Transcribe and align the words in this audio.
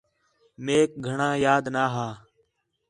میک 0.63 0.91
گھݨاں 1.07 1.35
یاد 1.45 1.65
نا 1.73 1.83
ہا 1.93 2.07